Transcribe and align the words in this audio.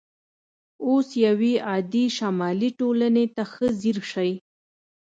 اوس 0.87 1.07
یوې 1.25 1.53
عادي 1.67 2.05
شمالي 2.17 2.69
ټولنې 2.79 3.25
ته 3.35 3.43
ښه 3.51 3.67
ځیر 3.81 3.97
شئ 4.11 4.31